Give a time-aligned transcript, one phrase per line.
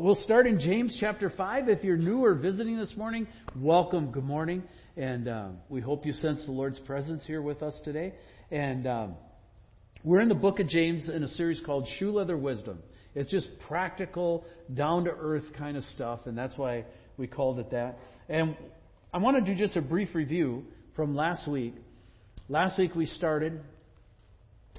[0.00, 1.68] we'll start in James chapter 5.
[1.68, 4.10] If you're new or visiting this morning, welcome.
[4.10, 4.62] Good morning.
[4.96, 8.14] And um, we hope you sense the Lord's presence here with us today.
[8.50, 9.14] And um,
[10.02, 12.78] we're in the book of James in a series called Shoe Leather Wisdom.
[13.14, 16.86] It's just practical, down to earth kind of stuff, and that's why
[17.18, 17.98] we called it that.
[18.28, 18.56] And
[19.12, 20.64] I want to do just a brief review
[20.96, 21.74] from last week.
[22.48, 23.60] Last week we started,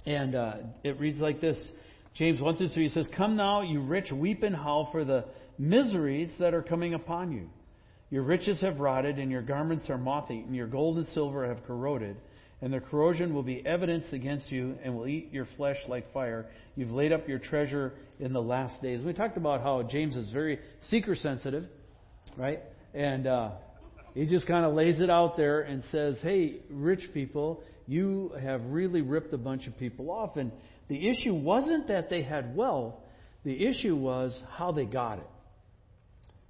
[0.06, 0.54] and uh,
[0.84, 1.58] it reads like this
[2.16, 5.26] James 1 through 3 says, Come now, you rich, weep and howl for the
[5.58, 7.50] miseries that are coming upon you.
[8.10, 10.54] Your riches have rotted, and your garments are moth eaten.
[10.54, 12.18] Your gold and silver have corroded
[12.62, 16.46] and their corrosion will be evidence against you and will eat your flesh like fire.
[16.76, 19.04] You've laid up your treasure in the last days.
[19.04, 20.60] We talked about how James is very
[20.90, 21.66] seeker sensitive,
[22.38, 22.60] right?
[22.94, 23.52] And uh,
[24.14, 28.64] he just kind of lays it out there and says, hey, rich people, you have
[28.66, 30.38] really ripped a bunch of people off.
[30.38, 30.52] And
[30.92, 32.96] the issue wasn't that they had wealth,
[33.46, 35.28] the issue was how they got it.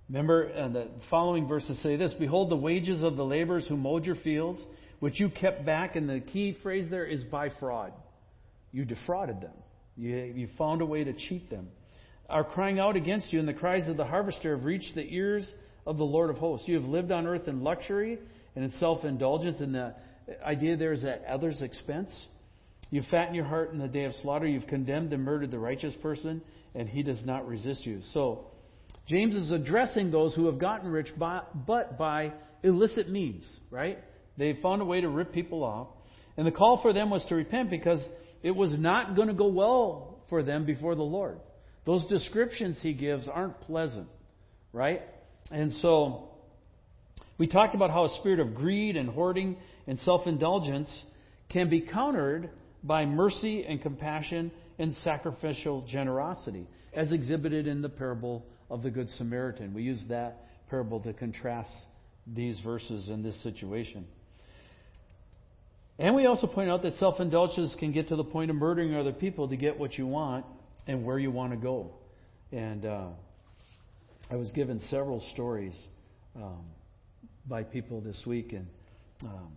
[0.09, 4.03] Remember, uh, the following verses say this Behold, the wages of the laborers who mowed
[4.03, 4.59] your fields
[4.99, 7.93] which you kept back, and the key phrase there is by fraud.
[8.71, 9.53] You defrauded them.
[9.95, 11.67] You, you found a way to cheat them.
[12.27, 15.53] Are crying out against you, and the cries of the harvester have reached the ears
[15.85, 16.67] of the Lord of hosts.
[16.67, 18.17] You have lived on earth in luxury
[18.55, 19.93] and in self indulgence, and the
[20.43, 22.11] idea there is at others' expense.
[22.91, 24.45] You fatten your heart in the day of slaughter.
[24.45, 26.41] You've condemned and murdered the righteous person,
[26.75, 28.01] and he does not resist you.
[28.13, 28.45] So,
[29.07, 32.33] James is addressing those who have gotten rich by, but by
[32.63, 33.97] illicit means, right?
[34.37, 35.87] They found a way to rip people off.
[36.37, 37.99] And the call for them was to repent because
[38.43, 41.39] it was not going to go well for them before the Lord.
[41.85, 44.07] Those descriptions he gives aren't pleasant,
[44.71, 45.01] right?
[45.49, 46.29] And so
[47.37, 50.89] we talked about how a spirit of greed and hoarding and self indulgence
[51.49, 52.49] can be countered
[52.83, 59.09] by mercy and compassion and sacrificial generosity, as exhibited in the parable of the Good
[59.11, 59.73] Samaritan.
[59.73, 61.71] We use that parable to contrast
[62.25, 64.05] these verses in this situation.
[65.99, 68.95] And we also point out that self indulgence can get to the point of murdering
[68.95, 70.45] other people to get what you want
[70.87, 71.91] and where you want to go.
[72.51, 73.09] And uh,
[74.29, 75.77] I was given several stories
[76.35, 76.63] um,
[77.45, 78.65] by people this week, and
[79.23, 79.51] um,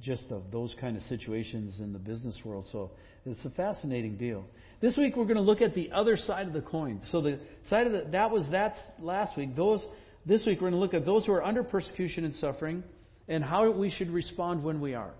[0.00, 2.66] just of those kind of situations in the business world.
[2.72, 2.90] So
[3.24, 4.44] it's a fascinating deal.
[4.80, 7.00] This week we're going to look at the other side of the coin.
[7.10, 7.38] So the
[7.68, 9.56] side of the, that was that last week.
[9.56, 9.84] Those
[10.24, 12.82] this week we're going to look at those who are under persecution and suffering
[13.28, 15.14] and how we should respond when we are.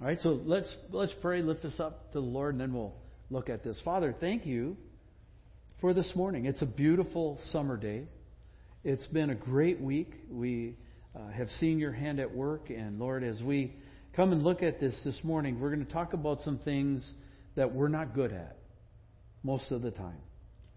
[0.00, 2.94] All right, so let's let's pray, lift this up to the Lord, and then we'll
[3.30, 3.80] look at this.
[3.84, 4.76] Father, thank you
[5.80, 6.44] for this morning.
[6.44, 8.04] It's a beautiful summer day.
[8.84, 10.12] It's been a great week.
[10.30, 10.76] We
[11.14, 13.74] uh, have seen your hand at work, and Lord, as we
[14.16, 17.06] come and look at this this morning, we're going to talk about some things
[17.54, 18.56] that we're not good at
[19.42, 20.16] most of the time.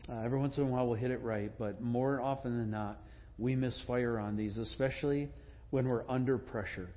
[0.10, 3.00] Uh, every once in a while we'll hit it right, but more often than not,
[3.38, 5.30] we misfire on these, especially
[5.70, 6.90] when we're under pressure.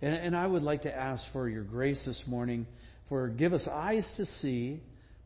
[0.00, 2.68] And, and I would like to ask for your grace this morning
[3.08, 4.80] for give us eyes to see,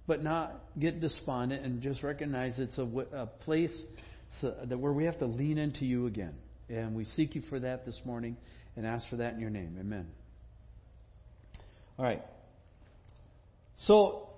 [0.06, 3.82] but not get despondent and just recognize it's a, a place
[4.40, 6.34] so, that where we have to lean into you again.
[6.70, 8.38] And we seek you for that this morning
[8.76, 9.76] and ask for that in your name.
[9.78, 10.06] Amen.
[11.98, 12.22] All right.
[13.86, 14.28] So,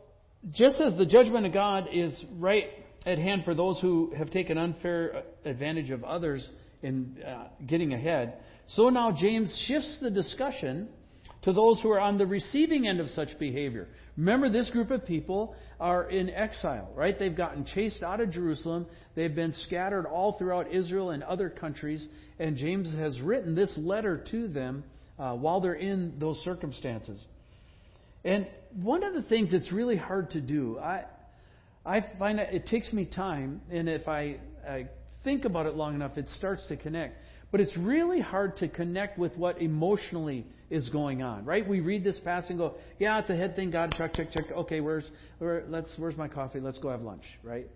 [0.53, 2.65] just as the judgment of God is right
[3.05, 6.49] at hand for those who have taken unfair advantage of others
[6.83, 8.35] in uh, getting ahead,
[8.69, 10.89] so now James shifts the discussion
[11.43, 13.89] to those who are on the receiving end of such behavior.
[14.17, 17.17] Remember, this group of people are in exile, right?
[17.19, 18.87] They've gotten chased out of Jerusalem.
[19.15, 22.05] They've been scattered all throughout Israel and other countries.
[22.39, 24.85] And James has written this letter to them
[25.19, 27.23] uh, while they're in those circumstances.
[28.27, 28.49] And
[28.83, 31.05] one of the things that's really hard to do, I,
[31.85, 34.39] I find that it takes me time, and if I,
[34.69, 34.89] I
[35.23, 37.17] think about it long enough, it starts to connect.
[37.53, 41.67] But it's really hard to connect with what emotionally is going on, right?
[41.67, 43.71] We read this passage and go, "Yeah, it's a head thing.
[43.71, 44.47] God, check, check, check.
[44.51, 46.59] Okay, where's where, let's where's my coffee?
[46.59, 47.69] Let's go have lunch, right?"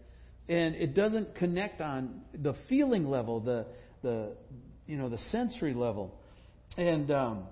[0.49, 3.67] And it doesn't connect on the feeling level, the
[4.03, 4.33] the
[4.89, 6.19] you know the sensory level,
[6.77, 7.45] and um,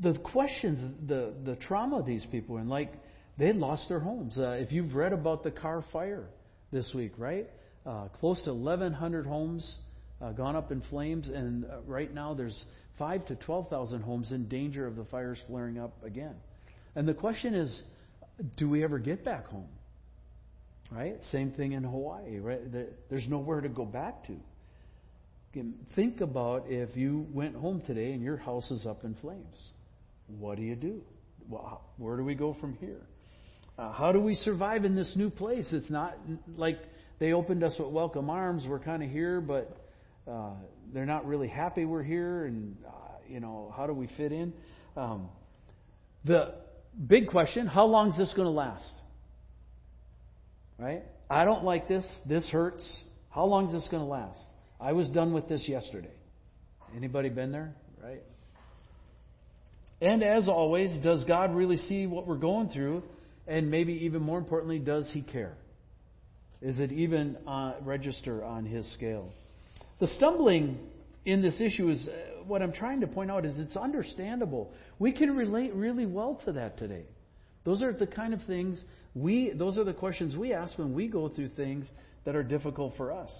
[0.00, 2.92] the questions, the the trauma these people, and like
[3.38, 4.36] they lost their homes.
[4.38, 6.26] Uh, if you've read about the Carr fire
[6.72, 7.48] this week, right?
[7.86, 9.76] uh, close to 1,100 homes
[10.20, 12.64] uh, gone up in flames, and uh, right now there's
[12.98, 16.34] five to 12,000 homes in danger of the fires flaring up again.
[16.94, 17.82] And the question is,
[18.56, 19.68] do we ever get back home?
[20.90, 21.16] Right?
[21.32, 22.38] Same thing in Hawaii.
[22.38, 22.60] Right?
[23.10, 24.36] There's nowhere to go back to.
[25.94, 29.70] Think about if you went home today and your house is up in flames.
[30.26, 31.02] What do you do?
[31.48, 33.02] Well, where do we go from here?
[33.78, 35.66] Uh, how do we survive in this new place?
[35.72, 36.16] It's not
[36.56, 36.78] like
[37.18, 38.64] they opened us with welcome arms.
[38.68, 39.76] We're kind of here, but
[40.30, 40.52] uh,
[40.92, 42.46] they're not really happy we're here.
[42.46, 42.90] And, uh,
[43.28, 44.52] you know, how do we fit in?
[44.96, 45.28] Um,
[46.24, 46.54] the
[47.06, 48.94] big question how long is this going to last?
[50.78, 51.02] Right?
[51.28, 52.04] I don't like this.
[52.26, 52.84] This hurts.
[53.30, 54.38] How long is this going to last?
[54.80, 56.14] I was done with this yesterday.
[56.96, 57.74] Anybody been there?
[58.02, 58.22] Right?
[60.04, 63.02] And as always, does God really see what we're going through?
[63.46, 65.56] And maybe even more importantly, does He care?
[66.60, 69.32] Is it even uh, register on His scale?
[70.00, 70.78] The stumbling
[71.24, 74.74] in this issue is uh, what I'm trying to point out is it's understandable.
[74.98, 77.06] We can relate really well to that today.
[77.64, 78.84] Those are the kind of things
[79.14, 81.90] we those are the questions we ask when we go through things
[82.26, 83.32] that are difficult for us.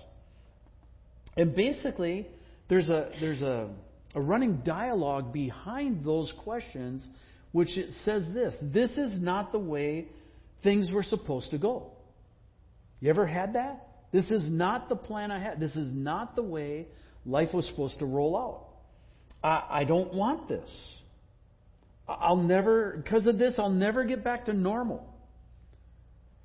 [1.36, 2.26] And basically,
[2.70, 3.68] there's a there's a,
[4.14, 7.06] a running dialogue behind those questions
[7.52, 10.08] which it says this this is not the way
[10.64, 11.92] things were supposed to go.
[13.00, 13.86] You ever had that?
[14.12, 15.60] This is not the plan I had.
[15.60, 16.86] This is not the way
[17.26, 18.66] life was supposed to roll out.
[19.46, 20.70] I, I don't want this.
[22.08, 25.06] I'll never, because of this, I'll never get back to normal.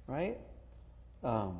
[0.08, 0.38] Right?
[1.24, 1.60] Um,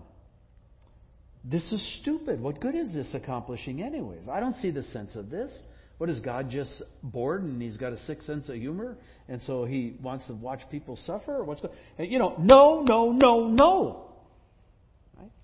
[1.44, 2.42] this is stupid.
[2.42, 4.28] What good is this accomplishing, anyways?
[4.28, 5.52] I don't see the sense of this.
[6.00, 8.98] What is God just bored and he's got a sick sense of humor,
[9.28, 11.44] and so he wants to watch people suffer?
[11.44, 11.74] What's going?
[12.00, 14.06] You know, no, no, no, no.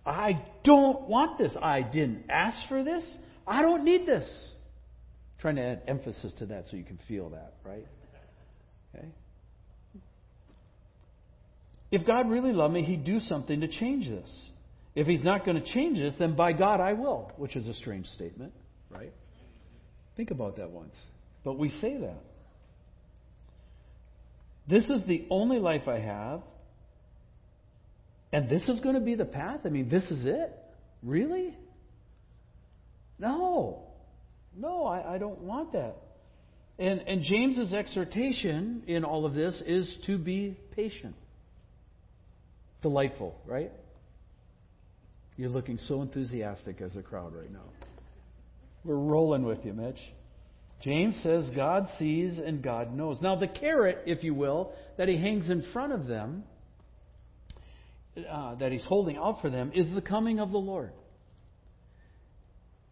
[0.06, 1.58] I don't want this.
[1.62, 3.04] I didn't ask for this.
[3.46, 4.28] I don't need this
[5.36, 7.86] I'm trying to add emphasis to that so you can feel that, right?
[8.96, 9.08] Okay?
[11.92, 14.30] If God really loved me, He'd do something to change this.
[14.96, 17.74] If He's not going to change this, then by God I will, which is a
[17.74, 18.54] strange statement,
[18.90, 19.12] right?
[20.18, 20.96] Think about that once.
[21.44, 22.22] But we say that.
[24.68, 26.42] This is the only life I have,
[28.32, 29.62] and this is going to be the path?
[29.66, 30.52] I mean, this is it?
[31.04, 31.56] Really?
[33.20, 33.84] No.
[34.58, 35.98] No, I, I don't want that.
[36.78, 41.16] And, and James's exhortation in all of this is to be patient.
[42.82, 43.72] Delightful, right?
[45.38, 47.64] You're looking so enthusiastic as a crowd right now.
[48.86, 50.00] We're rolling with you, Mitch.
[50.84, 53.20] James says God sees and God knows.
[53.20, 56.44] Now, the carrot, if you will, that he hangs in front of them,
[58.30, 60.92] uh, that he's holding out for them, is the coming of the Lord.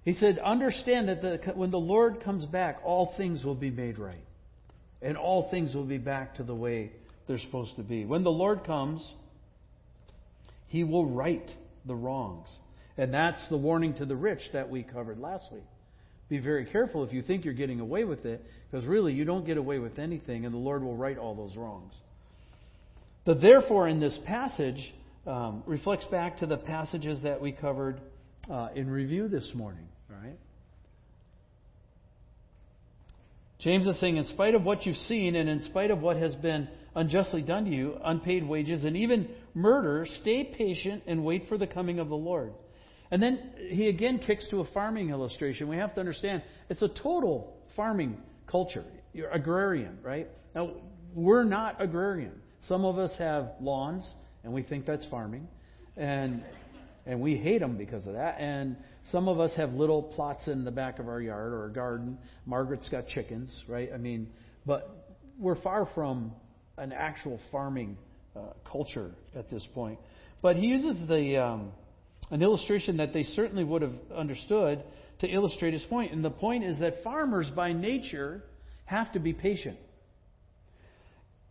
[0.04, 4.00] He said, Understand that the, when the Lord comes back, all things will be made
[4.00, 4.26] right.
[5.04, 6.92] And all things will be back to the way
[7.28, 8.06] they're supposed to be.
[8.06, 9.08] When the Lord comes,
[10.68, 11.48] He will right
[11.86, 12.50] the wrongs.
[12.98, 15.64] And that's the warning to the rich that we covered last week.
[16.30, 19.46] Be very careful if you think you're getting away with it, because really you don't
[19.46, 21.94] get away with anything, and the Lord will right all those wrongs.
[23.26, 24.94] The therefore in this passage
[25.26, 28.00] um, reflects back to the passages that we covered
[28.50, 29.88] uh, in review this morning.
[30.10, 30.38] Right?
[33.60, 36.36] James is saying, in spite of what you've seen and in spite of what has
[36.36, 41.58] been unjustly done to you, unpaid wages, and even murder, stay patient and wait for
[41.58, 42.52] the coming of the Lord.
[43.14, 43.40] And then
[43.70, 45.68] he again kicks to a farming illustration.
[45.68, 48.18] We have to understand it's a total farming
[48.48, 48.84] culture.
[49.14, 50.28] You're agrarian, right?
[50.56, 50.72] Now,
[51.14, 52.32] we're not agrarian.
[52.68, 54.04] Some of us have lawns,
[54.44, 55.48] and we think that's farming.
[55.96, 56.42] And
[57.06, 58.40] and we hate them because of that.
[58.40, 58.78] And
[59.12, 62.18] some of us have little plots in the back of our yard or a garden.
[62.48, 63.92] Margaret's got chickens, right?
[63.94, 64.28] I mean,
[64.66, 66.32] but we're far from
[66.80, 67.96] an actual farming
[68.36, 70.00] uh, culture at this point.
[70.42, 71.72] But he uses the um,
[72.32, 74.84] an illustration that they certainly would have understood
[75.20, 76.12] to illustrate his point.
[76.12, 78.44] And the point is that farmers, by nature,
[78.86, 79.78] have to be patient.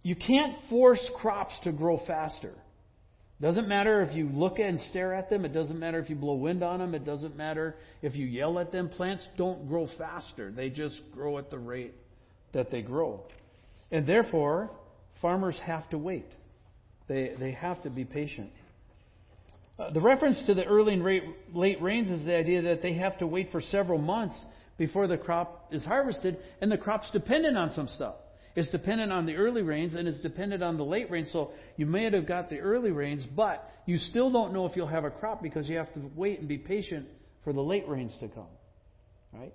[0.03, 2.53] You can't force crops to grow faster.
[3.41, 5.45] Doesn't matter if you look and stare at them.
[5.45, 6.95] It doesn't matter if you blow wind on them.
[6.95, 8.89] It doesn't matter if you yell at them.
[8.89, 10.53] Plants don't grow faster.
[10.53, 11.95] They just grow at the rate
[12.53, 13.25] that they grow.
[13.91, 14.71] And therefore,
[15.21, 16.29] farmers have to wait.
[17.09, 18.51] They, they have to be patient.
[19.79, 22.95] Uh, the reference to the early and rate, late rains is the idea that they
[22.95, 24.45] have to wait for several months
[24.79, 28.15] before the crop is harvested, and the crop's dependent on some stuff.
[28.55, 31.31] It's dependent on the early rains and it's dependent on the late rains.
[31.33, 34.87] So you may have got the early rains, but you still don't know if you'll
[34.87, 37.07] have a crop because you have to wait and be patient
[37.45, 38.47] for the late rains to come.
[39.33, 39.55] Right?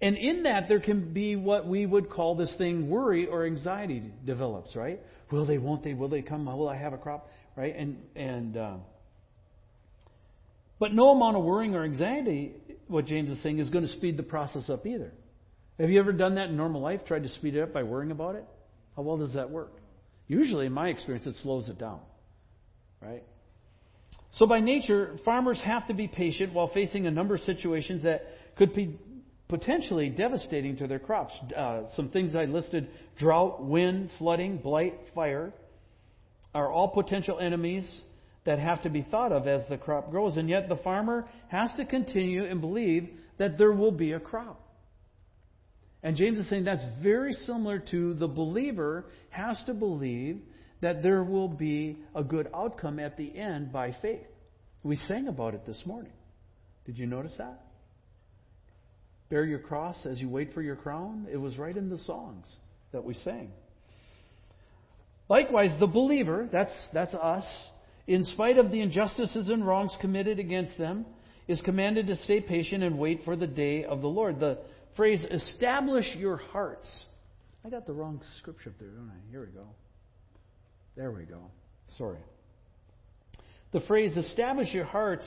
[0.00, 4.12] And in that, there can be what we would call this thing worry or anxiety
[4.24, 5.00] develops, right?
[5.32, 7.28] Will they, won't they, will they come, will I have a crop,
[7.58, 7.74] right?
[7.76, 8.76] And, and, uh,
[10.78, 12.52] but no amount of worrying or anxiety,
[12.86, 15.12] what James is saying, is going to speed the process up either.
[15.80, 17.00] Have you ever done that in normal life?
[17.04, 18.44] Tried to speed it up by worrying about it?
[18.94, 19.72] How well does that work?
[20.28, 21.98] Usually, in my experience, it slows it down.
[23.02, 23.24] Right?
[24.32, 28.22] So, by nature, farmers have to be patient while facing a number of situations that
[28.56, 28.96] could be
[29.48, 31.32] potentially devastating to their crops.
[31.56, 32.88] Uh, some things I listed
[33.18, 35.52] drought, wind, flooding, blight, fire
[36.54, 38.02] are all potential enemies
[38.44, 40.36] that have to be thought of as the crop grows.
[40.36, 44.60] And yet, the farmer has to continue and believe that there will be a crop.
[46.02, 50.40] And James is saying that's very similar to the believer has to believe
[50.80, 54.26] that there will be a good outcome at the end by faith.
[54.82, 56.12] We sang about it this morning.
[56.86, 57.60] Did you notice that?
[59.28, 61.26] Bear your cross as you wait for your crown.
[61.30, 62.46] It was right in the songs
[62.92, 63.50] that we sang.
[65.28, 67.44] Likewise, the believer, that's, that's us,
[68.06, 71.04] in spite of the injustices and wrongs committed against them,
[71.46, 74.40] is commanded to stay patient and wait for the day of the Lord.
[74.40, 74.58] The
[74.96, 76.88] phrase, establish your hearts.
[77.64, 79.30] I got the wrong scripture up there, don't I?
[79.30, 79.66] Here we go.
[80.96, 81.50] There we go.
[81.96, 82.18] Sorry.
[83.72, 85.26] The phrase, establish your hearts,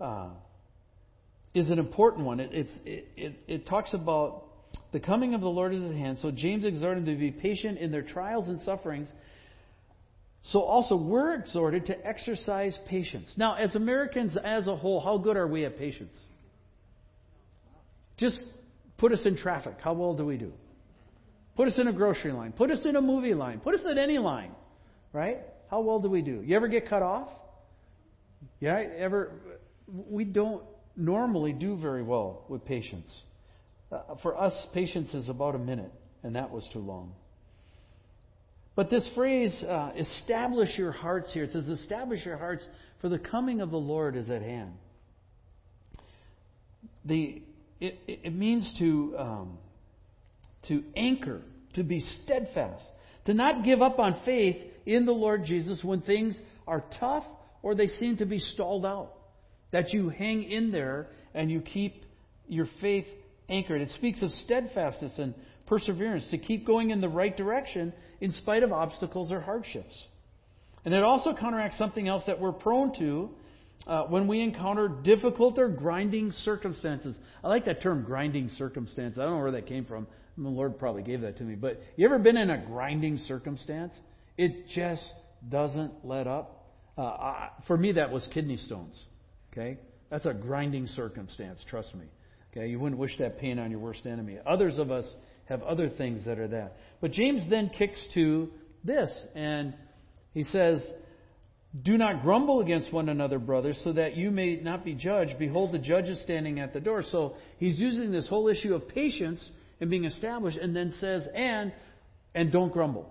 [0.00, 0.28] uh,
[1.54, 2.40] is an important one.
[2.40, 4.44] It, it, it, it talks about
[4.92, 6.18] the coming of the Lord is at hand.
[6.20, 9.10] So James exhorted them to be patient in their trials and sufferings.
[10.44, 13.28] So also we're exhorted to exercise patience.
[13.36, 16.18] Now, as Americans as a whole, how good are we at patience?
[18.16, 18.42] Just
[18.98, 19.74] put us in traffic.
[19.82, 20.52] How well do we do?
[21.56, 22.52] Put us in a grocery line.
[22.52, 23.60] Put us in a movie line.
[23.60, 24.52] Put us in any line.
[25.12, 25.38] Right?
[25.70, 26.42] How well do we do?
[26.44, 27.28] You ever get cut off?
[28.60, 29.32] Yeah, ever
[29.86, 30.62] we don't
[30.96, 33.10] normally do very well with patience.
[33.90, 35.92] Uh, for us, patience is about a minute,
[36.22, 37.12] and that was too long.
[38.76, 42.66] But this phrase, uh, establish your hearts here, it says, establish your hearts,
[43.00, 44.72] for the coming of the Lord is at hand.
[47.04, 47.42] The,
[47.80, 49.58] it, it means to, um,
[50.68, 51.42] to anchor,
[51.74, 52.84] to be steadfast,
[53.26, 54.56] to not give up on faith
[54.86, 57.24] in the Lord Jesus when things are tough
[57.62, 59.12] or they seem to be stalled out.
[59.72, 62.04] That you hang in there and you keep
[62.48, 63.06] your faith
[63.50, 63.80] anchored.
[63.80, 65.34] It speaks of steadfastness and
[65.66, 70.04] perseverance to keep going in the right direction in spite of obstacles or hardships.
[70.84, 73.30] And it also counteracts something else that we're prone to
[73.86, 77.16] uh, when we encounter difficult or grinding circumstances.
[77.42, 79.18] I like that term, grinding circumstance.
[79.18, 80.06] I don't know where that came from.
[80.36, 81.54] The Lord probably gave that to me.
[81.54, 83.92] But you ever been in a grinding circumstance?
[84.38, 85.12] It just
[85.48, 86.66] doesn't let up.
[86.96, 88.98] Uh, I, for me, that was kidney stones.
[89.52, 89.78] Okay?
[90.10, 92.06] That's a grinding circumstance, trust me.
[92.50, 92.68] Okay?
[92.68, 94.38] You wouldn't wish that pain on your worst enemy.
[94.46, 95.06] Others of us
[95.46, 96.76] have other things that are that.
[97.00, 98.48] But James then kicks to
[98.84, 99.74] this, and
[100.32, 100.84] he says,
[101.82, 105.38] Do not grumble against one another, brothers, so that you may not be judged.
[105.38, 107.02] Behold, the judge is standing at the door.
[107.02, 109.48] So he's using this whole issue of patience
[109.80, 111.72] and being established, and then says, and
[112.34, 113.08] and don't grumble.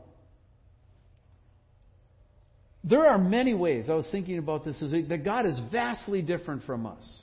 [2.83, 6.63] There are many ways, I was thinking about this, is that God is vastly different
[6.63, 7.21] from us.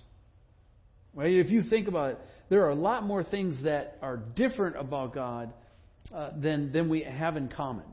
[1.16, 1.32] Right?
[1.32, 2.18] If you think about it,
[2.50, 5.52] there are a lot more things that are different about God
[6.14, 7.86] uh, than, than we have in common.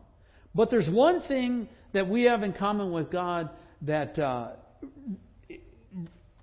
[0.54, 3.50] But there's one thing that we have in common with God
[3.84, 4.52] that uh,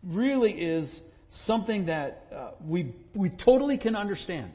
[0.03, 1.01] really is
[1.45, 4.51] something that uh, we, we totally can understand.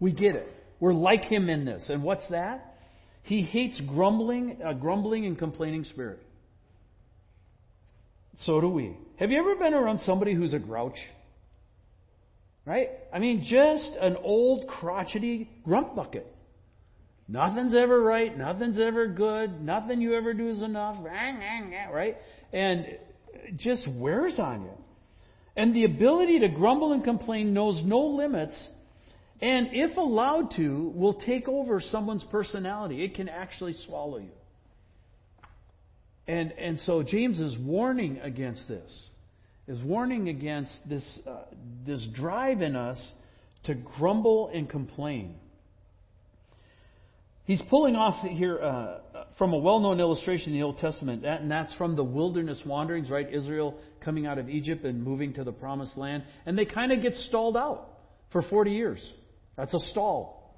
[0.00, 0.52] We get it.
[0.80, 1.86] We're like Him in this.
[1.88, 2.74] And what's that?
[3.22, 6.18] He hates grumbling, a grumbling and complaining spirit.
[8.40, 8.96] So do we.
[9.16, 10.96] Have you ever been around somebody who's a grouch?
[12.64, 12.90] Right?
[13.12, 16.26] I mean, just an old crotchety grump bucket.
[17.28, 18.36] Nothing's ever right.
[18.36, 19.60] Nothing's ever good.
[19.60, 20.96] Nothing you ever do is enough.
[21.92, 22.16] Right?
[22.52, 22.86] And
[23.56, 24.72] just wears on you.
[25.56, 28.68] And the ability to grumble and complain knows no limits
[29.42, 33.04] and if allowed to, will take over someone's personality.
[33.04, 34.30] It can actually swallow you.
[36.28, 39.08] And, and so James is warning against this,
[39.68, 41.44] is warning against this, uh,
[41.86, 43.00] this drive in us
[43.64, 45.36] to grumble and complain.
[47.44, 48.98] He's pulling off here uh,
[49.36, 53.10] from a well known illustration in the Old Testament, and that's from the wilderness wanderings,
[53.10, 53.32] right?
[53.32, 56.24] Israel coming out of Egypt and moving to the promised land.
[56.46, 57.88] And they kind of get stalled out
[58.30, 59.10] for 40 years.
[59.56, 60.56] That's a stall.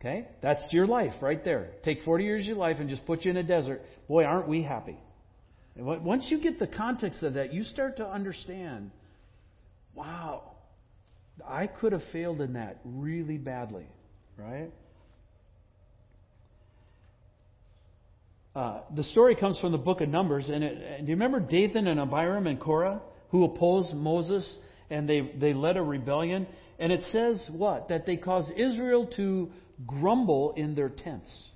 [0.00, 0.28] Okay?
[0.42, 1.70] That's your life right there.
[1.84, 3.82] Take 40 years of your life and just put you in a desert.
[4.08, 4.98] Boy, aren't we happy.
[5.78, 8.90] Once you get the context of that, you start to understand
[9.94, 10.42] wow,
[11.46, 13.86] I could have failed in that really badly,
[14.36, 14.70] right?
[18.54, 21.40] Uh, the story comes from the book of Numbers, and, it, and do you remember
[21.40, 24.56] Dathan and Abiram and Korah who opposed Moses
[24.88, 26.46] and they, they led a rebellion?
[26.78, 27.88] And it says what?
[27.88, 29.50] That they caused Israel to
[29.86, 31.50] grumble in their tents.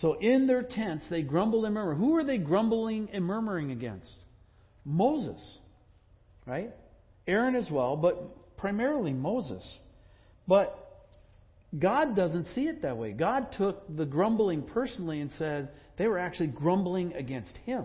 [0.00, 1.98] So in their tents, they grumbled and murmured.
[1.98, 4.10] Who are they grumbling and murmuring against?
[4.84, 5.40] Moses,
[6.46, 6.70] right?
[7.26, 9.64] Aaron as well, but primarily Moses.
[10.48, 10.78] But
[11.78, 13.12] God doesn't see it that way.
[13.12, 17.84] God took the grumbling personally and said they were actually grumbling against him.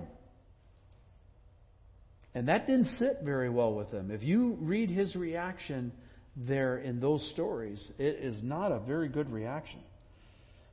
[2.33, 4.11] And that didn't sit very well with him.
[4.11, 5.91] If you read his reaction
[6.35, 9.79] there in those stories, it is not a very good reaction.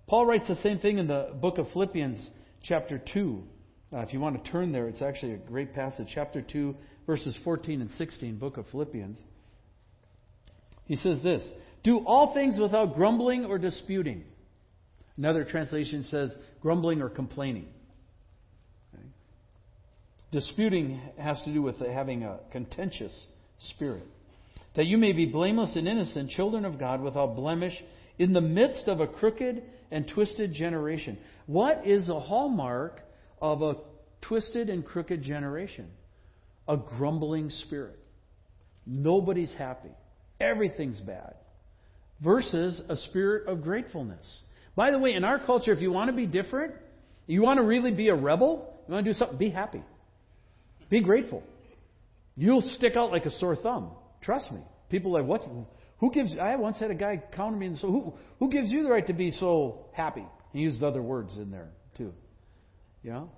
[0.06, 2.30] Paul writes the same thing in the book of Philippians,
[2.62, 3.42] chapter 2.
[3.92, 6.08] Uh, if you want to turn there, it's actually a great passage.
[6.14, 6.74] Chapter 2,
[7.06, 9.18] verses 14 and 16, book of Philippians.
[10.84, 11.42] He says this
[11.82, 14.24] Do all things without grumbling or disputing.
[15.16, 17.66] Another translation says grumbling or complaining.
[18.94, 19.02] Okay.
[20.30, 23.26] Disputing has to do with having a contentious
[23.70, 24.04] spirit.
[24.76, 27.72] That you may be blameless and innocent, children of God, without blemish,
[28.18, 31.18] in the midst of a crooked and twisted generation.
[31.46, 33.00] What is a hallmark
[33.40, 33.74] of a
[34.22, 35.88] twisted and crooked generation?
[36.68, 37.98] A grumbling spirit.
[38.86, 39.90] Nobody's happy.
[40.40, 41.34] Everything's bad.
[42.22, 44.40] Versus a spirit of gratefulness.
[44.74, 46.74] By the way, in our culture, if you want to be different,
[47.26, 49.82] you want to really be a rebel, you want to do something, be happy.
[50.88, 51.42] Be grateful.
[52.36, 53.90] You'll stick out like a sore thumb.
[54.22, 54.60] Trust me.
[54.90, 55.48] People are like, what?
[55.98, 56.36] Who gives?
[56.38, 59.06] I once had a guy counter me and so who who gives you the right
[59.06, 60.24] to be so happy?
[60.52, 62.12] He used other words in there too.
[63.02, 63.30] You know,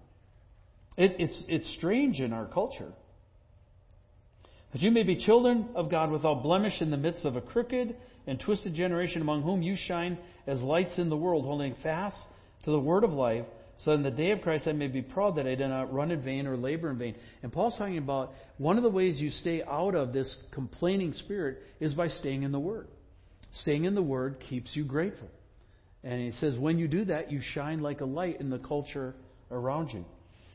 [0.97, 2.93] it, it's it's strange in our culture
[4.73, 7.97] that you may be children of God without blemish in the midst of a crooked
[8.27, 12.17] and twisted generation among whom you shine as lights in the world, holding fast
[12.65, 13.47] to the word of life,
[13.85, 16.11] so in the day of Christ I may be proud that I did not run
[16.11, 17.15] in vain or labor in vain.
[17.43, 21.59] And Paul's talking about one of the ways you stay out of this complaining spirit
[21.81, 22.89] is by staying in the Word.
[23.63, 25.29] Staying in the Word keeps you grateful.
[26.03, 29.15] And he says, when you do that, you shine like a light in the culture
[29.51, 30.05] around you.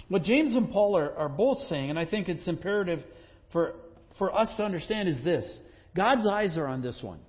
[0.09, 2.99] What James and Paul are, are both saying, and I think it's imperative
[3.51, 3.75] for,
[4.17, 5.45] for us to understand, is this
[5.95, 7.19] God's eyes are on this one.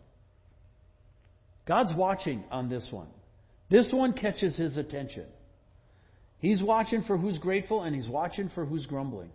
[1.67, 3.09] God's watching on this one.
[3.71, 5.25] This one catches his attention.
[6.45, 9.31] He's watching for who's grateful and he's watching for who's grumbling.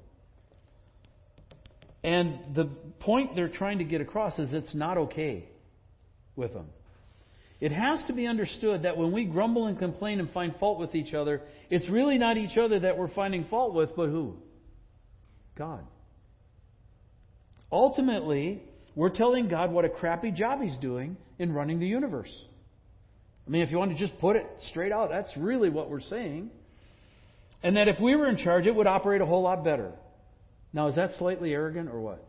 [2.04, 2.65] And the
[3.00, 5.45] point they're trying to get across is it's not okay
[6.36, 6.67] with them.
[7.60, 10.93] It has to be understood that when we grumble and complain and find fault with
[10.93, 11.41] each other,
[11.72, 14.36] it's really not each other that we're finding fault with, but who?
[15.58, 15.84] God.
[17.72, 18.62] Ultimately,
[18.93, 22.32] we're telling God what a crappy job He's doing in running the universe.
[23.48, 26.02] I mean, if you want to just put it straight out, that's really what we're
[26.02, 26.52] saying.
[27.62, 29.91] And that if we were in charge, it would operate a whole lot better.
[30.72, 32.26] Now, is that slightly arrogant or what?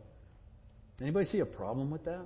[1.01, 2.25] Anybody see a problem with that?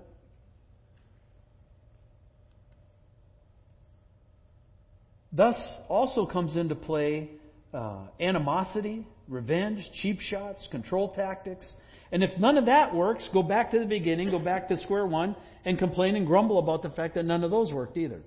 [5.32, 5.56] Thus,
[5.89, 7.30] also comes into play
[7.74, 11.70] uh, animosity, revenge, cheap shots, control tactics.
[12.12, 15.06] And if none of that works, go back to the beginning, go back to square
[15.06, 18.22] one, and complain and grumble about the fact that none of those worked either.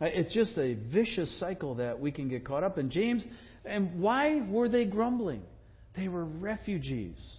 [0.00, 2.90] Uh, it's just a vicious cycle that we can get caught up in.
[2.90, 3.24] James
[3.64, 5.42] and why were they grumbling?
[5.96, 7.36] They were refugees.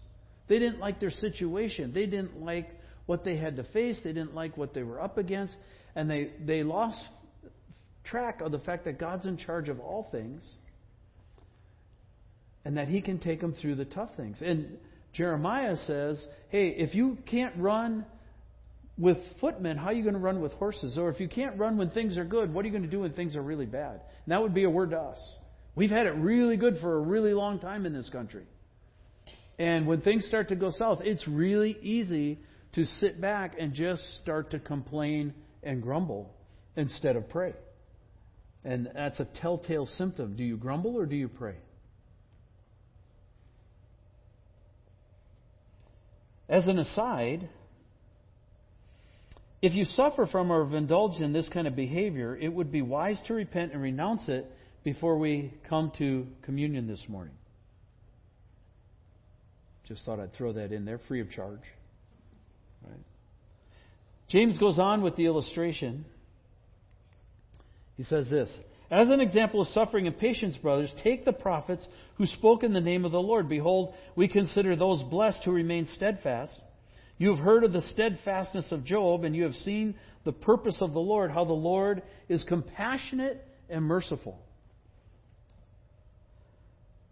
[0.47, 1.93] They didn't like their situation.
[1.93, 2.69] They didn't like
[3.05, 3.99] what they had to face.
[4.03, 5.55] They didn't like what they were up against.
[5.95, 7.01] And they, they lost
[8.03, 10.41] track of the fact that God's in charge of all things
[12.65, 14.37] and that He can take them through the tough things.
[14.41, 14.77] And
[15.13, 18.05] Jeremiah says, hey, if you can't run
[18.97, 20.97] with footmen, how are you going to run with horses?
[20.97, 23.01] Or if you can't run when things are good, what are you going to do
[23.01, 24.01] when things are really bad?
[24.25, 25.35] And that would be a word to us.
[25.75, 28.45] We've had it really good for a really long time in this country.
[29.57, 32.39] And when things start to go south, it's really easy
[32.73, 36.33] to sit back and just start to complain and grumble
[36.75, 37.53] instead of pray.
[38.63, 40.35] And that's a telltale symptom.
[40.35, 41.55] Do you grumble or do you pray?
[46.49, 47.47] As an aside,
[49.61, 52.81] if you suffer from or have indulged in this kind of behavior, it would be
[52.81, 54.51] wise to repent and renounce it
[54.83, 57.33] before we come to communion this morning.
[59.87, 61.59] Just thought I'd throw that in there, free of charge.
[62.83, 62.99] Right?
[64.29, 66.05] James goes on with the illustration.
[67.97, 68.49] He says this
[68.89, 72.79] As an example of suffering and patience, brothers, take the prophets who spoke in the
[72.79, 73.49] name of the Lord.
[73.49, 76.53] Behold, we consider those blessed who remain steadfast.
[77.17, 80.93] You have heard of the steadfastness of Job, and you have seen the purpose of
[80.93, 84.39] the Lord, how the Lord is compassionate and merciful.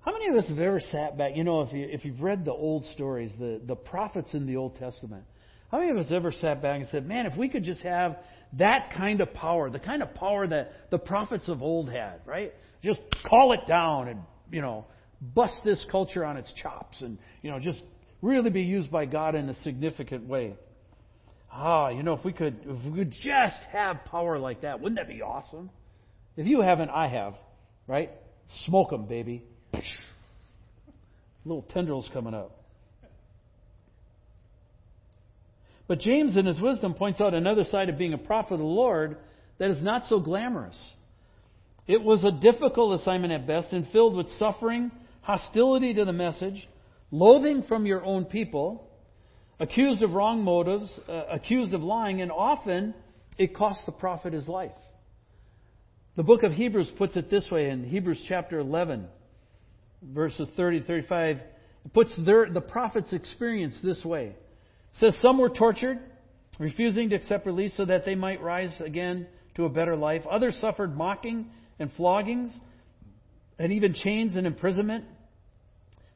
[0.01, 1.35] How many of us have ever sat back?
[1.35, 4.55] You know, if, you, if you've read the old stories, the, the prophets in the
[4.55, 5.25] Old Testament,
[5.71, 8.17] How many of us ever sat back and said, man, if we could just have
[8.53, 12.53] that kind of power, the kind of power that the prophets of old had, right?
[12.83, 14.85] Just call it down and, you know,
[15.21, 17.83] bust this culture on its chops and, you know, just
[18.21, 20.55] really be used by God in a significant way.
[21.51, 24.99] Ah, you know, if we could, if we could just have power like that, wouldn't
[24.99, 25.69] that be awesome?
[26.35, 27.35] If you haven't, I have,
[27.85, 28.11] right?
[28.65, 29.43] Smoke 'em, baby.
[31.45, 32.59] Little tendrils coming up.
[35.87, 38.65] But James, in his wisdom, points out another side of being a prophet of the
[38.65, 39.17] Lord
[39.57, 40.79] that is not so glamorous.
[41.87, 46.67] It was a difficult assignment at best and filled with suffering, hostility to the message,
[47.09, 48.87] loathing from your own people,
[49.59, 52.93] accused of wrong motives, uh, accused of lying, and often
[53.39, 54.71] it cost the prophet his life.
[56.15, 59.07] The book of Hebrews puts it this way in Hebrews chapter 11,
[60.01, 61.37] verses 30 35.
[61.85, 64.35] It puts their, the prophet's experience this way
[64.93, 65.99] says some were tortured,
[66.57, 70.23] refusing to accept release so that they might rise again to a better life.
[70.29, 71.47] Others suffered mocking
[71.79, 72.53] and floggings,
[73.57, 75.05] and even chains and imprisonment.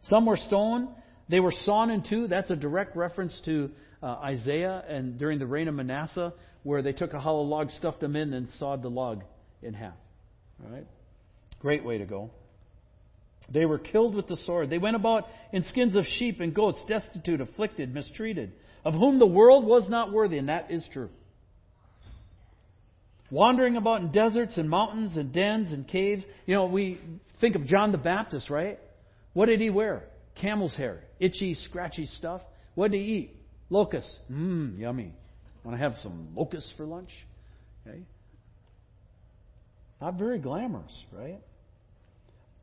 [0.04, 0.89] Some were stoned.
[1.30, 2.28] They were sawn in two.
[2.28, 6.91] That's a direct reference to uh, Isaiah and during the reign of Manasseh, where they
[6.91, 9.24] took a hollow log, stuffed them in, and sawed the log
[9.62, 9.93] in half.
[10.63, 10.88] All right?
[11.60, 12.32] Great way to go.
[13.52, 14.70] They were killed with the sword.
[14.70, 18.54] They went about in skins of sheep and goats, destitute, afflicted, mistreated
[18.86, 21.10] of whom the world was not worthy, and that is true.
[23.32, 26.24] Wandering about in deserts and mountains and dens and caves.
[26.46, 27.00] You know, we
[27.42, 28.80] think of John the Baptist, right?
[29.34, 30.04] What did he wear?
[30.40, 32.42] Camel's hair, itchy, scratchy stuff.
[32.76, 33.36] What did he eat?
[33.70, 34.20] Locusts.
[34.32, 35.14] Mmm, yummy.
[35.64, 37.10] Want to have some locusts for lunch?
[37.88, 38.02] Okay.
[40.02, 41.40] Not very glamorous, right?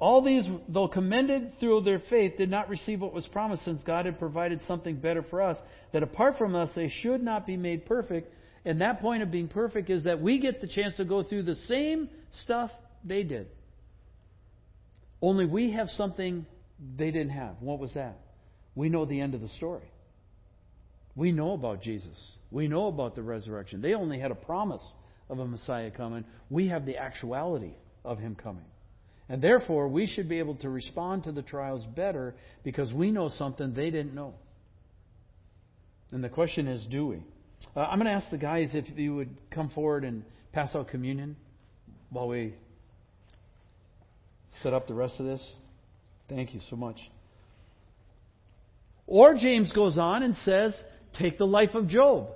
[0.01, 4.07] All these, though commended through their faith, did not receive what was promised, since God
[4.07, 5.59] had provided something better for us,
[5.93, 8.33] that apart from us they should not be made perfect.
[8.65, 11.43] And that point of being perfect is that we get the chance to go through
[11.43, 12.09] the same
[12.43, 12.71] stuff
[13.05, 13.49] they did.
[15.21, 16.47] Only we have something
[16.97, 17.57] they didn't have.
[17.61, 18.19] What was that?
[18.75, 19.91] We know the end of the story.
[21.15, 22.19] We know about Jesus.
[22.51, 23.83] We know about the resurrection.
[23.83, 24.83] They only had a promise
[25.29, 26.25] of a Messiah coming.
[26.49, 28.65] We have the actuality of him coming.
[29.31, 33.29] And therefore, we should be able to respond to the trials better because we know
[33.29, 34.35] something they didn't know.
[36.11, 37.23] And the question is, do we?
[37.77, 40.89] Uh, I'm going to ask the guys if you would come forward and pass out
[40.89, 41.37] communion
[42.11, 42.55] while we
[44.65, 45.49] set up the rest of this.
[46.29, 46.97] Thank you so much.
[49.07, 50.75] Or James goes on and says,
[51.17, 52.31] take the life of Job.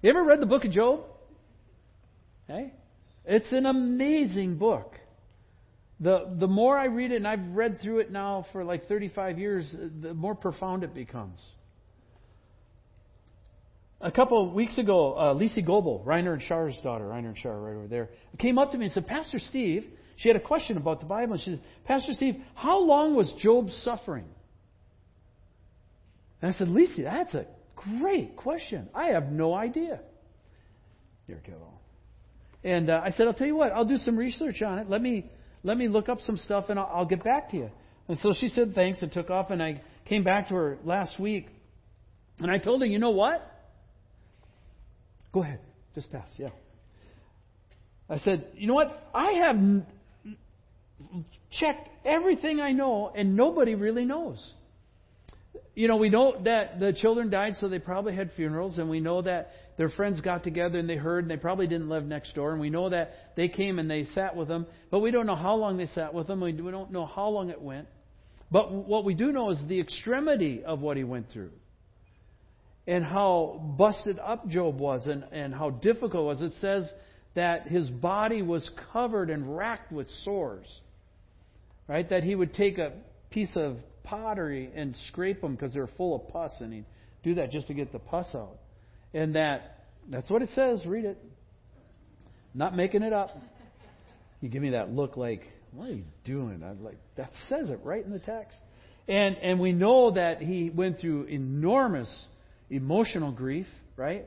[0.00, 1.00] You ever read the book of Job?
[2.46, 2.72] Hey?
[3.24, 4.94] It's an amazing book.
[5.98, 9.38] The, the more I read it, and I've read through it now for like 35
[9.38, 11.40] years, the more profound it becomes.
[14.00, 17.58] A couple of weeks ago, uh, Lisi Goebel, Reiner and Shar's daughter, Reiner and Shar,
[17.58, 20.76] right over there, came up to me and said, Pastor Steve, she had a question
[20.76, 21.32] about the Bible.
[21.34, 24.26] And she said, Pastor Steve, how long was Job suffering?
[26.42, 28.88] And I said, Lisi, that's a great question.
[28.94, 30.00] I have no idea.
[31.26, 31.60] Kevin.
[32.62, 34.90] And uh, I said, I'll tell you what, I'll do some research on it.
[34.90, 35.30] Let me
[35.66, 37.70] let me look up some stuff and I'll, I'll get back to you.
[38.08, 39.50] And so she said thanks and took off.
[39.50, 41.48] And I came back to her last week
[42.38, 43.42] and I told her, you know what?
[45.32, 45.58] Go ahead.
[45.94, 46.28] Just pass.
[46.38, 46.48] Yeah.
[48.08, 49.10] I said, you know what?
[49.12, 49.56] I have
[51.50, 54.54] checked everything I know and nobody really knows
[55.76, 58.98] you know, we know that the children died, so they probably had funerals, and we
[58.98, 62.34] know that their friends got together and they heard, and they probably didn't live next
[62.34, 65.26] door, and we know that they came and they sat with them, but we don't
[65.26, 66.40] know how long they sat with them.
[66.40, 67.86] We don't know how long it went.
[68.50, 71.50] But what we do know is the extremity of what he went through,
[72.86, 76.42] and how busted up Job was, and, and how difficult it was.
[76.42, 76.88] It says
[77.34, 80.66] that his body was covered and racked with sores,
[81.88, 82.08] right?
[82.08, 82.92] That he would take a
[83.30, 86.86] piece of pottery and scrape them because they're full of pus, and he'd
[87.24, 88.56] do that just to get the pus out.
[89.14, 90.84] And that that's what it says.
[90.86, 91.18] Read it.
[92.54, 93.30] Not making it up.
[94.40, 95.42] You give me that look like,
[95.72, 96.62] what are you doing?
[96.62, 98.58] I'm like, that says it right in the text.
[99.08, 102.12] And and we know that he went through enormous
[102.70, 103.66] emotional grief,
[103.96, 104.26] right?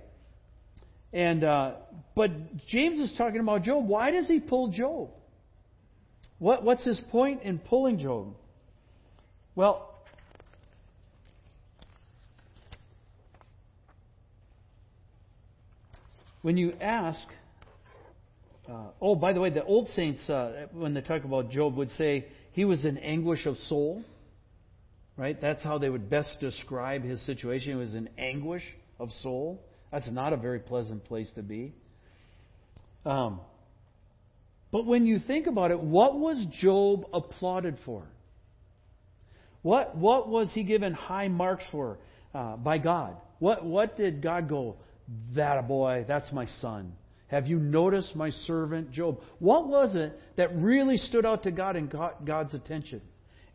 [1.11, 1.71] And uh,
[2.15, 2.31] but
[2.67, 3.87] James is talking about Job.
[3.87, 5.09] Why does he pull Job?
[6.37, 8.35] What what's his point in pulling Job?
[9.55, 9.88] Well,
[16.41, 17.27] when you ask,
[18.69, 21.91] uh, oh, by the way, the old saints, uh, when they talk about Job, would
[21.91, 24.03] say he was in anguish of soul.
[25.17, 25.39] Right?
[25.39, 27.73] That's how they would best describe his situation.
[27.73, 28.63] He was in anguish
[28.99, 29.61] of soul.
[29.91, 31.73] That's not a very pleasant place to be.
[33.05, 33.41] Um,
[34.71, 38.03] but when you think about it, what was Job applauded for?
[39.61, 41.97] What, what was he given high marks for
[42.33, 43.15] uh, by God?
[43.39, 44.77] What, what did God go,
[45.35, 46.93] that a boy, that's my son?
[47.27, 49.19] Have you noticed my servant Job?
[49.37, 53.01] What was it that really stood out to God and got God's attention?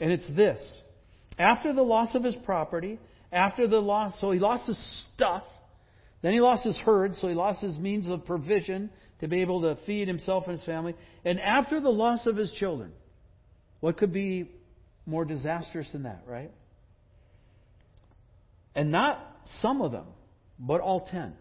[0.00, 0.60] And it's this.
[1.38, 2.98] After the loss of his property,
[3.32, 5.42] after the loss, so he lost his stuff,
[6.22, 8.90] then he lost his herd, so he lost his means of provision
[9.20, 10.94] to be able to feed himself and his family.
[11.24, 12.92] And after the loss of his children,
[13.80, 14.50] what could be
[15.04, 16.50] more disastrous than that, right?
[18.74, 19.18] And not
[19.60, 20.06] some of them,
[20.58, 21.34] but all ten.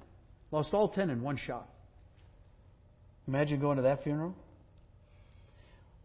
[0.54, 1.68] Lost all ten in one shot.
[3.28, 4.36] Imagine going to that funeral.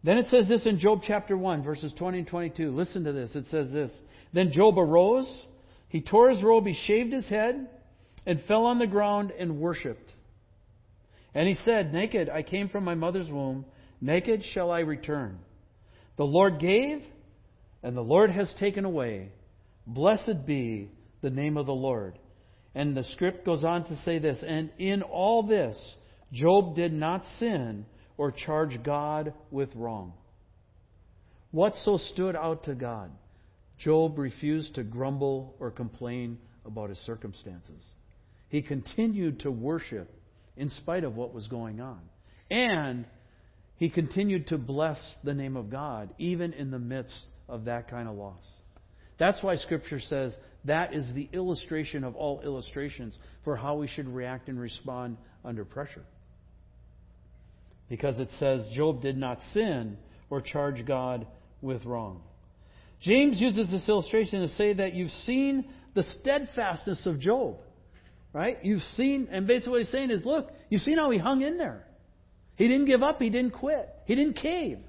[0.03, 2.75] Then it says this in Job chapter 1, verses 20 and 22.
[2.75, 3.35] Listen to this.
[3.35, 3.91] It says this
[4.33, 5.45] Then Job arose,
[5.89, 7.67] he tore his robe, he shaved his head,
[8.25, 10.11] and fell on the ground and worshipped.
[11.35, 13.65] And he said, Naked I came from my mother's womb,
[14.01, 15.37] naked shall I return.
[16.17, 17.03] The Lord gave,
[17.83, 19.31] and the Lord has taken away.
[19.85, 20.89] Blessed be
[21.21, 22.17] the name of the Lord.
[22.75, 25.77] And the script goes on to say this And in all this,
[26.31, 27.85] Job did not sin
[28.17, 30.13] or charge God with wrong.
[31.51, 33.11] What so stood out to God?
[33.79, 37.81] Job refused to grumble or complain about his circumstances.
[38.49, 40.11] He continued to worship
[40.57, 42.01] in spite of what was going on.
[42.51, 43.05] And
[43.77, 48.09] he continued to bless the name of God, even in the midst of that kind
[48.09, 48.43] of loss.
[49.17, 54.07] That's why Scripture says that is the illustration of all illustrations for how we should
[54.07, 56.03] react and respond under pressure.
[57.89, 59.97] Because it says Job did not sin
[60.29, 61.25] or charge God
[61.61, 62.21] with wrong.
[63.01, 67.57] James uses this illustration to say that you've seen the steadfastness of Job.
[68.31, 68.57] Right?
[68.61, 71.57] You've seen, and basically what he's saying is, look, you've seen how he hung in
[71.57, 71.83] there.
[72.57, 73.19] He didn't give up.
[73.19, 73.89] He didn't quit.
[74.05, 74.79] He didn't cave.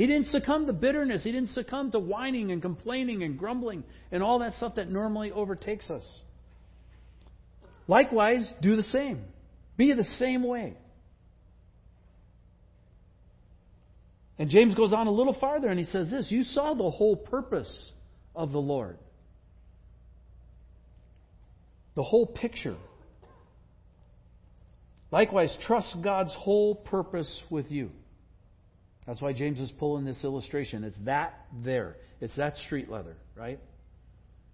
[0.00, 1.24] He didn't succumb to bitterness.
[1.24, 5.30] He didn't succumb to whining and complaining and grumbling and all that stuff that normally
[5.30, 6.02] overtakes us.
[7.86, 9.22] Likewise, do the same.
[9.76, 10.72] Be the same way.
[14.38, 17.16] And James goes on a little farther and he says this You saw the whole
[17.16, 17.92] purpose
[18.34, 18.96] of the Lord
[21.94, 22.78] the whole picture.
[25.12, 27.90] Likewise, trust God's whole purpose with you.
[29.10, 30.84] That's why James is pulling this illustration.
[30.84, 31.96] It's that there.
[32.20, 33.58] It's that street leather, right?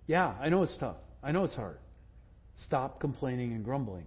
[0.07, 0.97] Yeah, I know it's tough.
[1.23, 1.77] I know it's hard.
[2.65, 4.07] Stop complaining and grumbling.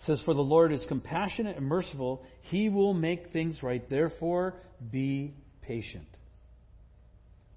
[0.00, 2.24] It says, For the Lord is compassionate and merciful.
[2.50, 3.88] He will make things right.
[3.88, 4.54] Therefore,
[4.90, 6.08] be patient.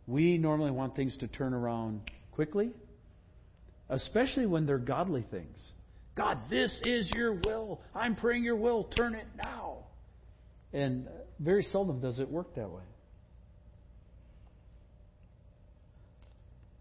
[0.06, 2.02] We normally want things to turn around
[2.34, 2.70] quickly,
[3.90, 5.58] especially when they're godly things.
[6.20, 7.80] God, this is your will.
[7.96, 8.84] I'm praying your will.
[8.84, 9.86] Turn it now.
[10.74, 11.08] And
[11.40, 12.84] very seldom does it work that way.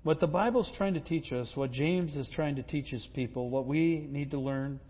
[0.02, 3.48] What the Bible's trying to teach us, what James is trying to teach his people,
[3.48, 4.80] what we need to learn,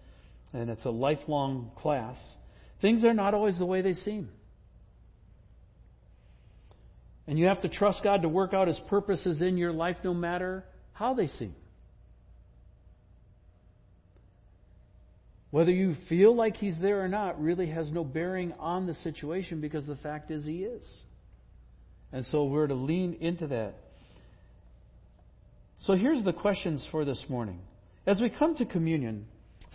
[0.55, 2.17] and it's a lifelong class,
[2.81, 4.31] things are not always the way they seem.
[7.27, 10.15] And you have to trust God to work out His purposes in your life no
[10.15, 11.55] matter how they seem.
[15.51, 19.61] Whether you feel like He's there or not really has no bearing on the situation
[19.61, 20.87] because the fact is He is.
[22.13, 23.75] And so we're to lean into that.
[25.81, 27.61] So here's the questions for this morning.
[28.07, 29.27] As we come to communion,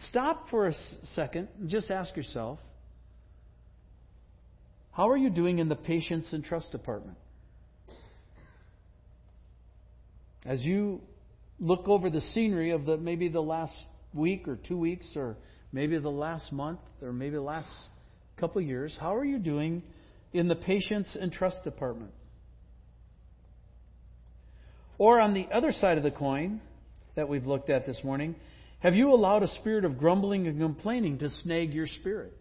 [0.09, 0.73] stop for a
[1.15, 2.59] second and just ask yourself
[4.91, 7.17] how are you doing in the patience and trust department?
[10.45, 11.01] As you
[11.59, 13.73] look over the scenery of the maybe the last
[14.13, 15.35] week or two weeks or
[15.73, 17.67] maybe the last month or maybe the last
[18.37, 19.83] couple of years, how are you doing
[20.31, 22.11] in the patience and trust department?
[24.97, 26.61] Or on the other side of the coin
[27.15, 28.35] that we've looked at this morning,
[28.79, 32.33] have you allowed a spirit of grumbling and complaining to snag your spirit?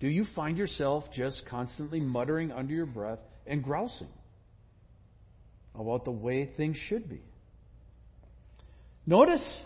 [0.00, 4.08] Do you find yourself just constantly muttering under your breath and grousing?
[5.74, 7.20] about the way things should be.
[9.06, 9.62] Notice,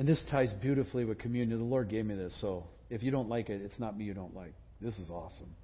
[0.00, 1.58] and this ties beautifully with communion.
[1.58, 4.14] The Lord gave me this, so if you don't like it, it's not me you
[4.14, 4.54] don't like.
[4.80, 5.54] This is awesome.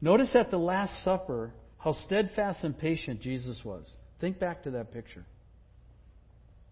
[0.00, 3.84] Notice at the Last Supper how steadfast and patient Jesus was.
[4.20, 5.24] Think back to that picture.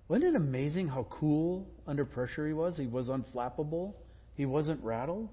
[0.06, 2.76] Wasn't it amazing how cool under pressure he was?
[2.76, 3.94] He was unflappable,
[4.36, 5.28] he wasn't rattled.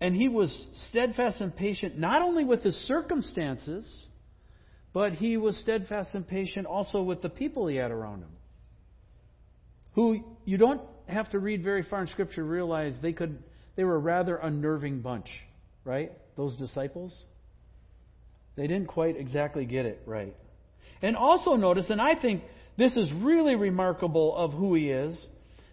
[0.00, 4.04] And he was steadfast and patient not only with his circumstances,
[4.92, 8.30] but he was steadfast and patient also with the people he had around him.
[9.94, 13.42] Who you don't have to read very far in Scripture to realize they could
[13.76, 15.28] they were a rather unnerving bunch,
[15.84, 16.12] right?
[16.36, 17.16] Those disciples.
[18.56, 20.34] They didn't quite exactly get it right.
[21.00, 22.42] And also notice, and I think
[22.76, 25.26] this is really remarkable of who he is,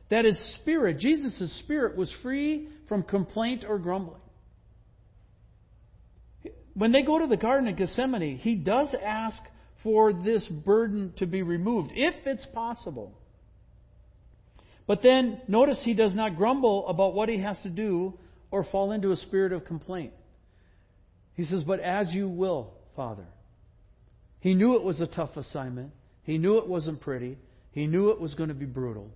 [0.09, 4.21] that his spirit, Jesus' spirit, was free from complaint or grumbling.
[6.79, 9.41] When they go to the Garden of Gethsemane, he does ask
[9.83, 13.11] for this burden to be removed, if it's possible.
[14.87, 18.13] But then notice he does not grumble about what he has to do
[18.49, 20.13] or fall into a spirit of complaint.
[21.33, 23.25] He says, But as you will, Father.
[24.39, 25.91] He knew it was a tough assignment.
[26.23, 27.37] He knew it wasn't pretty.
[27.73, 29.09] He knew it was going to be brutal.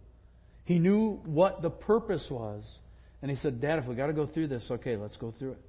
[0.65, 2.65] He knew what the purpose was.
[3.21, 5.53] And he said, Dad, if we've got to go through this, okay, let's go through
[5.53, 5.61] it.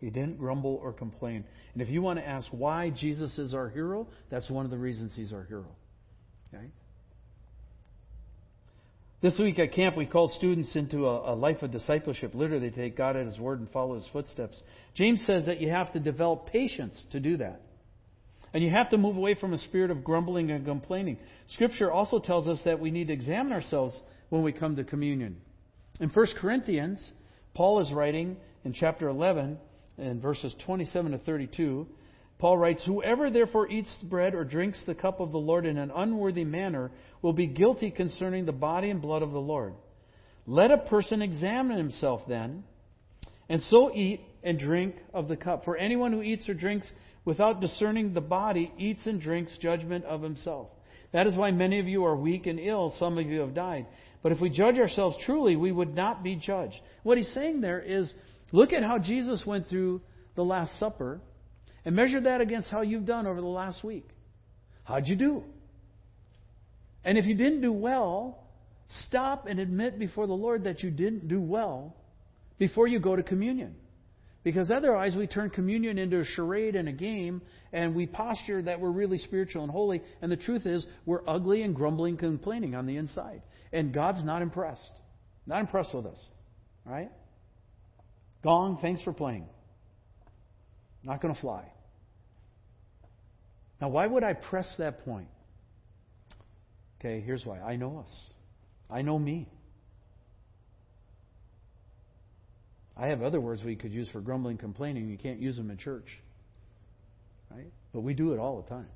[0.00, 1.44] He didn't grumble or complain.
[1.72, 4.78] And if you want to ask why Jesus is our hero, that's one of the
[4.78, 5.66] reasons he's our hero.
[6.54, 6.66] Okay?
[9.20, 12.34] This week at camp, we called students into a, a, life of discipleship.
[12.34, 14.62] Literally, they take God at His word and follow His footsteps.
[14.94, 17.60] James says that you have to develop patience to do that.
[18.54, 21.18] And you have to move away from a spirit of grumbling and complaining.
[21.48, 25.38] Scripture also tells us that we need to examine ourselves when we come to communion.
[25.98, 27.10] In 1 Corinthians,
[27.54, 29.58] Paul is writing in chapter 11,
[29.98, 31.86] in verses 27 to 32,
[32.38, 35.90] Paul writes, Whoever therefore eats bread or drinks the cup of the Lord in an
[35.94, 39.74] unworthy manner will be guilty concerning the body and blood of the Lord.
[40.46, 42.64] Let a person examine himself then,
[43.48, 45.64] and so eat and drink of the cup.
[45.64, 46.90] For anyone who eats or drinks
[47.24, 50.68] without discerning the body eats and drinks judgment of himself.
[51.12, 53.86] That is why many of you are weak and ill, some of you have died.
[54.22, 56.76] But if we judge ourselves truly, we would not be judged.
[57.02, 58.12] What he's saying there is
[58.52, 60.00] look at how Jesus went through
[60.34, 61.20] the Last Supper
[61.84, 64.08] and measure that against how you've done over the last week.
[64.84, 65.44] How'd you do?
[67.04, 68.46] And if you didn't do well,
[69.06, 71.96] stop and admit before the Lord that you didn't do well
[72.58, 73.74] before you go to communion.
[74.44, 78.80] Because otherwise, we turn communion into a charade and a game, and we posture that
[78.80, 80.02] we're really spiritual and holy.
[80.22, 83.42] And the truth is, we're ugly and grumbling, complaining on the inside.
[83.72, 84.92] And God's not impressed.
[85.46, 86.24] Not impressed with us.
[86.84, 87.10] Right?
[88.42, 89.46] Gong, thanks for playing.
[91.02, 91.64] Not going to fly.
[93.80, 95.28] Now, why would I press that point?
[96.98, 97.60] Okay, here's why.
[97.60, 98.20] I know us.
[98.90, 99.48] I know me.
[102.96, 105.08] I have other words we could use for grumbling, complaining.
[105.08, 106.06] You can't use them in church.
[107.50, 107.70] Right?
[107.92, 108.88] But we do it all the time.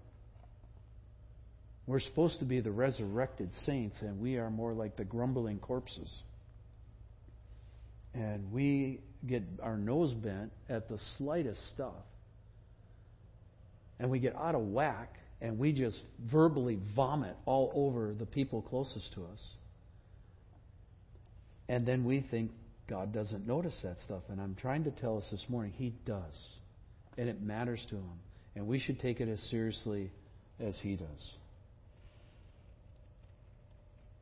[1.86, 6.12] We're supposed to be the resurrected saints, and we are more like the grumbling corpses.
[8.14, 11.94] And we get our nose bent at the slightest stuff
[14.02, 18.60] and we get out of whack and we just verbally vomit all over the people
[18.62, 19.40] closest to us.
[21.68, 22.50] And then we think
[22.88, 24.22] God doesn't notice that stuff.
[24.28, 26.34] And I'm trying to tell us this morning, He does.
[27.16, 28.18] And it matters to Him.
[28.56, 30.10] And we should take it as seriously
[30.60, 31.34] as He does.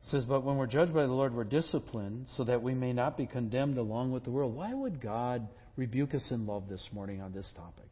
[0.03, 3.17] Says, But when we're judged by the Lord, we're disciplined so that we may not
[3.17, 4.55] be condemned along with the world.
[4.55, 7.85] Why would God rebuke us in love this morning on this topic?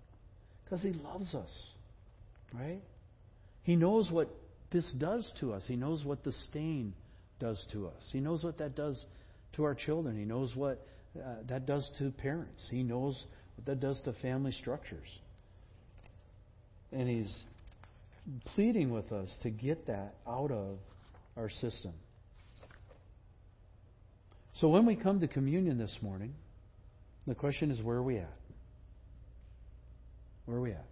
[0.64, 1.70] Because He loves us.
[2.54, 2.82] Right?
[3.64, 4.30] He knows what
[4.72, 5.64] this does to us.
[5.68, 6.94] He knows what the stain
[7.40, 8.10] does to us.
[8.12, 9.04] He knows what that does
[9.54, 10.18] to our children.
[10.18, 12.68] He knows what uh, that does to parents.
[12.70, 13.24] He knows
[13.56, 15.08] what that does to family structures.
[16.92, 17.44] And He's
[18.56, 20.78] pleading with us to get that out of
[21.40, 21.94] our system.
[24.54, 26.34] So when we come to communion this morning,
[27.26, 28.36] the question is where are we at?
[30.46, 30.86] Where are we at?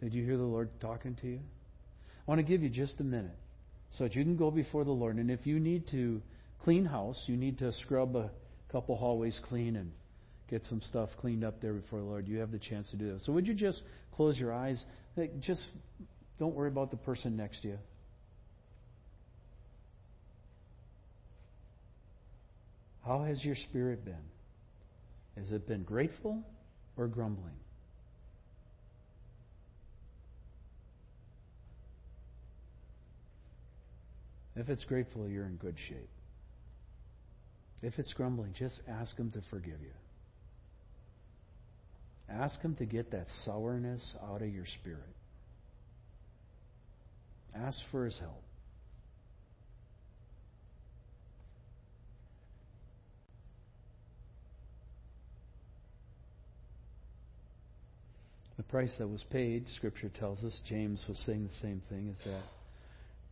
[0.00, 1.40] Did you hear the Lord talking to you?
[1.40, 3.36] I want to give you just a minute
[3.90, 5.16] so that you can go before the Lord.
[5.16, 6.22] And if you need to
[6.62, 8.30] clean house, you need to scrub a
[8.70, 9.90] couple hallways clean and
[10.48, 13.12] get some stuff cleaned up there before the Lord, you have the chance to do
[13.12, 13.22] that.
[13.22, 13.82] So would you just
[14.14, 14.82] close your eyes?
[15.40, 15.64] Just
[16.38, 17.78] don't worry about the person next to you.
[23.08, 24.14] How has your spirit been?
[25.38, 26.42] Has it been grateful
[26.94, 27.54] or grumbling?
[34.56, 36.10] If it's grateful, you're in good shape.
[37.80, 39.94] If it's grumbling, just ask Him to forgive you.
[42.28, 45.00] Ask Him to get that sourness out of your spirit.
[47.54, 48.42] Ask for His help.
[58.68, 62.42] Price that was paid, Scripture tells us, James was saying the same thing, is that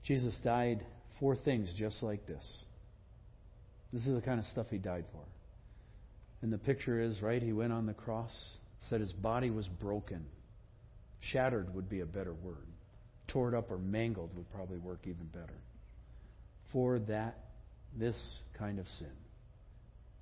[0.04, 0.84] Jesus died
[1.20, 2.44] for things just like this.
[3.92, 5.22] This is the kind of stuff he died for.
[6.42, 8.32] And the picture is, right, he went on the cross,
[8.88, 10.24] said his body was broken.
[11.20, 12.66] Shattered would be a better word.
[13.28, 15.58] Torn up or mangled would probably work even better.
[16.72, 17.38] For that,
[17.98, 18.16] this
[18.58, 19.12] kind of sin.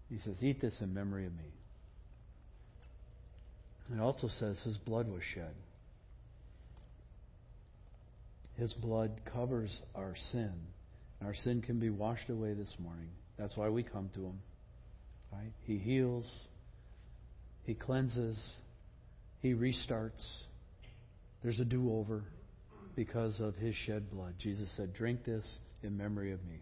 [0.08, 1.52] He says, Eat this in memory of me.
[3.92, 5.54] It also says his blood was shed.
[8.56, 10.52] His blood covers our sin.
[11.24, 13.08] Our sin can be washed away this morning.
[13.38, 14.40] That's why we come to him.
[15.32, 15.52] Right?
[15.64, 16.30] He heals,
[17.64, 18.40] he cleanses,
[19.40, 20.24] he restarts.
[21.42, 22.22] There's a do over
[22.94, 24.34] because of his shed blood.
[24.38, 25.46] Jesus said, Drink this
[25.82, 26.60] in memory of me.